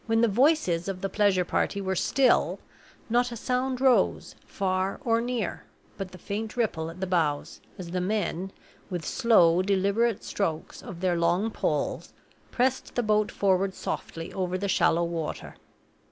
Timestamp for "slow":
9.05-9.61